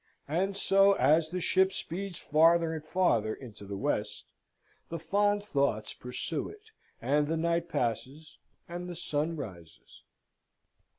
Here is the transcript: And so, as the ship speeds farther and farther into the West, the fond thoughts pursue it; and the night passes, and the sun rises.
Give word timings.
And 0.27 0.57
so, 0.57 0.93
as 0.93 1.29
the 1.29 1.39
ship 1.39 1.71
speeds 1.71 2.17
farther 2.17 2.73
and 2.73 2.83
farther 2.83 3.35
into 3.35 3.65
the 3.65 3.77
West, 3.77 4.31
the 4.89 4.97
fond 4.97 5.43
thoughts 5.43 5.93
pursue 5.93 6.49
it; 6.49 6.71
and 6.99 7.27
the 7.27 7.37
night 7.37 7.69
passes, 7.69 8.39
and 8.67 8.89
the 8.89 8.95
sun 8.95 9.35
rises. 9.35 10.01